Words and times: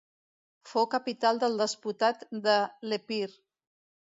Fou 0.69 0.87
capital 0.95 1.41
del 1.45 1.59
despotat 1.63 2.25
de 2.49 2.57
l'Epir. 2.91 3.25